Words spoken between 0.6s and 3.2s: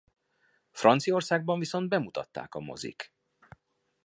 Franciaországban viszont bemutatták a mozik.